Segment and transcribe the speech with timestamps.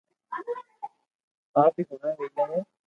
[1.63, 2.59] آپ ھي ھڻاو وي لي ھي